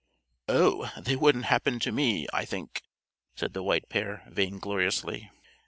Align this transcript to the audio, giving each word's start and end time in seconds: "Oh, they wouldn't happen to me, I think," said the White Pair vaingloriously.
"Oh, 0.49 0.91
they 0.99 1.15
wouldn't 1.15 1.45
happen 1.45 1.77
to 1.81 1.91
me, 1.91 2.25
I 2.33 2.43
think," 2.43 2.81
said 3.35 3.53
the 3.53 3.61
White 3.61 3.87
Pair 3.87 4.23
vaingloriously. 4.31 5.29